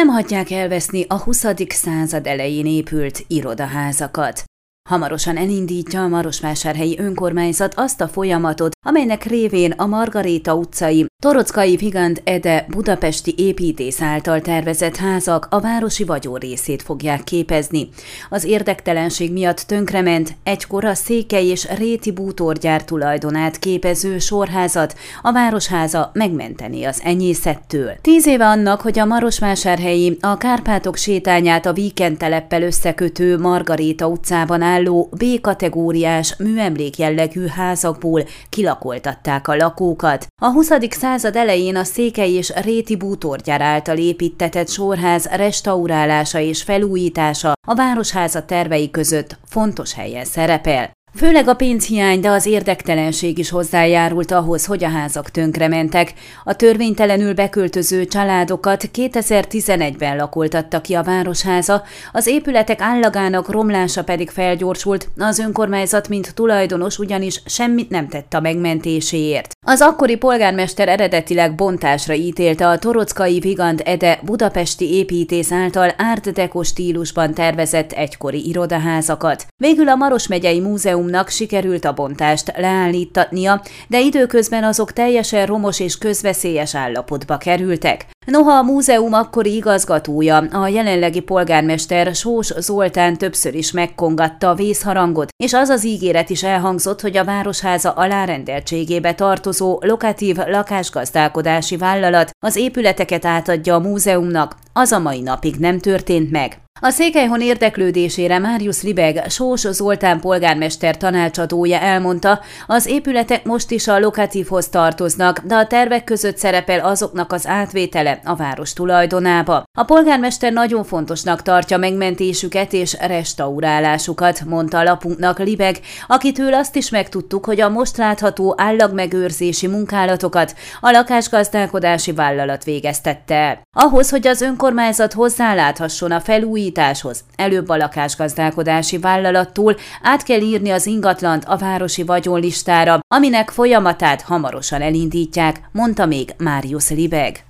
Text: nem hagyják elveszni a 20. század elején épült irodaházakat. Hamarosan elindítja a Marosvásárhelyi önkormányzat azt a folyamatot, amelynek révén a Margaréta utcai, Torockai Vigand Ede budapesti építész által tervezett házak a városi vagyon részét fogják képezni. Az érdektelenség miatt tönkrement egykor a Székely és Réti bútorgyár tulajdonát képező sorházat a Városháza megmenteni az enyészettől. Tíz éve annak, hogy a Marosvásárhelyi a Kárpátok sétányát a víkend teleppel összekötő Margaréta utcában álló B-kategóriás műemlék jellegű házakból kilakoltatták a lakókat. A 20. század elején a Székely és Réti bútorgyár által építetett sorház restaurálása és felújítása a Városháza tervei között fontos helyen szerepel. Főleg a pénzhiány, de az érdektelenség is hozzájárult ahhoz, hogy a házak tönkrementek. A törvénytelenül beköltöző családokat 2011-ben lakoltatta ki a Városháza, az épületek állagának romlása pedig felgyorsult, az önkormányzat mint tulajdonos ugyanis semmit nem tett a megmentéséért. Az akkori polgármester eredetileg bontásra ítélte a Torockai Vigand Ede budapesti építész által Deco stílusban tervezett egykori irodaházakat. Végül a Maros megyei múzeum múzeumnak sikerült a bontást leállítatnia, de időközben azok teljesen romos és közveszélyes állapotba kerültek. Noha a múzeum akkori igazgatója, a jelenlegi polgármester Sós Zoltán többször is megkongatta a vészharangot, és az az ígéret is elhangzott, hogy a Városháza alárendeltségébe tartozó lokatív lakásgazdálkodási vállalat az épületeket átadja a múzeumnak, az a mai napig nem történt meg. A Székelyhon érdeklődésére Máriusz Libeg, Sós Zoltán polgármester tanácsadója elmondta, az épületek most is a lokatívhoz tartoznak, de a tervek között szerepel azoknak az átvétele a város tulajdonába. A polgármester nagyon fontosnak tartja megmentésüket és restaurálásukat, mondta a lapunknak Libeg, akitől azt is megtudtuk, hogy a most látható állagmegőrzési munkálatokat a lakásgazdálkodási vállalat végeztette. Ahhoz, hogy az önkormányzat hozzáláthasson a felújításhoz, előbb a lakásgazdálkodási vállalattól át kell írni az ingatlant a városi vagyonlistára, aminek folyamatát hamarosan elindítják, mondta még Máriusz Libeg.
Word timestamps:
nem 0.00 0.08
hagyják 0.08 0.50
elveszni 0.50 1.04
a 1.08 1.18
20. 1.18 1.46
század 1.68 2.26
elején 2.26 2.66
épült 2.66 3.24
irodaházakat. 3.26 4.49
Hamarosan 4.90 5.36
elindítja 5.36 6.02
a 6.02 6.08
Marosvásárhelyi 6.08 6.98
önkormányzat 6.98 7.74
azt 7.76 8.00
a 8.00 8.08
folyamatot, 8.08 8.72
amelynek 8.86 9.24
révén 9.24 9.70
a 9.70 9.86
Margaréta 9.86 10.54
utcai, 10.54 11.06
Torockai 11.22 11.76
Vigand 11.76 12.20
Ede 12.24 12.66
budapesti 12.68 13.34
építész 13.36 14.02
által 14.02 14.40
tervezett 14.40 14.96
házak 14.96 15.46
a 15.50 15.60
városi 15.60 16.04
vagyon 16.04 16.38
részét 16.38 16.82
fogják 16.82 17.24
képezni. 17.24 17.88
Az 18.30 18.44
érdektelenség 18.44 19.32
miatt 19.32 19.58
tönkrement 19.58 20.34
egykor 20.42 20.84
a 20.84 20.94
Székely 20.94 21.46
és 21.46 21.68
Réti 21.76 22.10
bútorgyár 22.10 22.84
tulajdonát 22.84 23.58
képező 23.58 24.18
sorházat 24.18 24.94
a 25.22 25.32
Városháza 25.32 26.10
megmenteni 26.14 26.84
az 26.84 27.00
enyészettől. 27.04 27.92
Tíz 28.00 28.26
éve 28.26 28.46
annak, 28.46 28.80
hogy 28.80 28.98
a 28.98 29.04
Marosvásárhelyi 29.04 30.16
a 30.20 30.36
Kárpátok 30.36 30.96
sétányát 30.96 31.66
a 31.66 31.72
víkend 31.72 32.16
teleppel 32.16 32.62
összekötő 32.62 33.38
Margaréta 33.38 34.06
utcában 34.06 34.62
álló 34.80 35.08
B-kategóriás 35.18 36.36
műemlék 36.36 36.98
jellegű 36.98 37.46
házakból 37.46 38.24
kilakoltatták 38.48 39.48
a 39.48 39.56
lakókat. 39.56 40.26
A 40.42 40.50
20. 40.50 40.70
század 40.90 41.36
elején 41.36 41.76
a 41.76 41.84
Székely 41.84 42.30
és 42.30 42.52
Réti 42.62 42.96
bútorgyár 42.96 43.60
által 43.60 43.96
építetett 43.96 44.68
sorház 44.68 45.26
restaurálása 45.26 46.38
és 46.38 46.62
felújítása 46.62 47.52
a 47.68 47.74
Városháza 47.74 48.44
tervei 48.44 48.90
között 48.90 49.38
fontos 49.44 49.92
helyen 49.92 50.24
szerepel. 50.24 50.90
Főleg 51.14 51.48
a 51.48 51.54
pénzhiány, 51.54 52.20
de 52.20 52.30
az 52.30 52.46
érdektelenség 52.46 53.38
is 53.38 53.50
hozzájárult 53.50 54.30
ahhoz, 54.30 54.66
hogy 54.66 54.84
a 54.84 54.88
házak 54.88 55.30
tönkrementek. 55.30 56.12
A 56.44 56.56
törvénytelenül 56.56 57.34
beköltöző 57.34 58.06
családokat 58.06 58.90
2011-ben 58.94 60.16
lakoltatta 60.16 60.80
ki 60.80 60.94
a 60.94 61.02
Városháza, 61.02 61.82
az 62.12 62.26
épületek 62.26 62.80
állagának 62.80 63.50
romlása 63.50 64.04
pedig 64.04 64.30
felgyorsult, 64.30 65.08
az 65.18 65.38
önkormányzat 65.38 66.08
mint 66.08 66.34
tulajdonos 66.34 66.98
ugyanis 66.98 67.42
semmit 67.46 67.90
nem 67.90 68.08
tett 68.08 68.34
a 68.34 68.40
megmentéséért. 68.40 69.52
Az 69.66 69.80
akkori 69.80 70.16
polgármester 70.16 70.88
eredetileg 70.88 71.54
bontásra 71.54 72.14
ítélte 72.14 72.68
a 72.68 72.78
Torockai 72.78 73.38
Vigand 73.38 73.82
Ede 73.84 74.20
budapesti 74.22 74.94
építész 74.94 75.52
által 75.52 75.92
Deco 76.34 76.62
stílusban 76.62 77.34
tervezett 77.34 77.92
egykori 77.92 78.48
irodaházakat. 78.48 79.46
Végül 79.56 79.88
a 79.88 79.94
Maros 79.94 80.26
megyei 80.26 80.60
múzeum 80.60 80.99
múzeumnak 81.00 81.28
sikerült 81.28 81.84
a 81.84 81.92
bontást 81.92 82.52
leállítatnia, 82.56 83.62
de 83.88 84.00
időközben 84.00 84.64
azok 84.64 84.92
teljesen 84.92 85.46
romos 85.46 85.80
és 85.80 85.98
közveszélyes 85.98 86.74
állapotba 86.74 87.36
kerültek. 87.36 88.06
Noha 88.26 88.52
a 88.52 88.62
múzeum 88.62 89.12
akkori 89.12 89.54
igazgatója, 89.54 90.36
a 90.36 90.68
jelenlegi 90.68 91.20
polgármester 91.20 92.14
Sós 92.14 92.46
Zoltán 92.46 93.18
többször 93.18 93.54
is 93.54 93.72
megkongatta 93.72 94.48
a 94.48 94.54
vészharangot, 94.54 95.28
és 95.36 95.52
az 95.52 95.68
az 95.68 95.84
ígéret 95.84 96.30
is 96.30 96.42
elhangzott, 96.42 97.00
hogy 97.00 97.16
a 97.16 97.24
Városháza 97.24 97.90
alárendeltségébe 97.90 99.14
tartozó 99.14 99.78
lokatív 99.82 100.36
lakásgazdálkodási 100.36 101.76
vállalat 101.76 102.30
az 102.38 102.56
épületeket 102.56 103.24
átadja 103.24 103.74
a 103.74 103.78
múzeumnak, 103.78 104.56
az 104.72 104.92
a 104.92 104.98
mai 104.98 105.20
napig 105.20 105.54
nem 105.56 105.78
történt 105.78 106.30
meg. 106.30 106.60
A 106.82 106.90
Székelyhon 106.90 107.40
érdeklődésére 107.40 108.38
Máriusz 108.38 108.82
Libeg, 108.82 109.30
Sós 109.30 109.60
Zoltán 109.60 110.20
polgármester 110.20 110.96
tanácsadója 110.96 111.78
elmondta, 111.78 112.40
az 112.66 112.86
épületek 112.86 113.44
most 113.44 113.70
is 113.70 113.88
a 113.88 113.98
lokatívhoz 113.98 114.68
tartoznak, 114.68 115.38
de 115.38 115.54
a 115.54 115.66
tervek 115.66 116.04
között 116.04 116.36
szerepel 116.36 116.80
azoknak 116.80 117.32
az 117.32 117.46
átvétele 117.46 118.19
a 118.24 118.34
város 118.34 118.72
tulajdonába. 118.72 119.62
A 119.78 119.84
polgármester 119.84 120.52
nagyon 120.52 120.84
fontosnak 120.84 121.42
tartja 121.42 121.76
megmentésüket 121.76 122.72
és 122.72 122.96
restaurálásukat, 123.00 124.44
mondta 124.44 124.78
a 124.78 124.82
lapunknak 124.82 125.38
Libeg, 125.38 125.80
akitől 126.06 126.54
azt 126.54 126.76
is 126.76 126.90
megtudtuk, 126.90 127.44
hogy 127.44 127.60
a 127.60 127.68
most 127.68 127.96
látható 127.96 128.54
állagmegőrzési 128.56 129.66
munkálatokat 129.66 130.54
a 130.80 130.90
lakásgazdálkodási 130.90 132.12
vállalat 132.12 132.64
végeztette. 132.64 133.62
Ahhoz, 133.76 134.10
hogy 134.10 134.26
az 134.26 134.40
önkormányzat 134.40 135.12
hozzáláthasson 135.12 136.12
a 136.12 136.20
felújításhoz, 136.20 137.24
előbb 137.36 137.68
a 137.68 137.76
lakásgazdálkodási 137.76 138.98
vállalattól 138.98 139.76
át 140.02 140.22
kell 140.22 140.40
írni 140.40 140.70
az 140.70 140.86
ingatlant 140.86 141.44
a 141.46 141.56
városi 141.56 142.02
vagyonlistára, 142.02 142.98
aminek 143.14 143.50
folyamatát 143.50 144.22
hamarosan 144.22 144.82
elindítják, 144.82 145.60
mondta 145.72 146.06
még 146.06 146.34
Máriusz 146.38 146.90
Libeg. 146.90 147.49